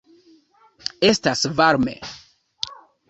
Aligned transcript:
Estas 1.11 1.39
varme. 1.61 1.95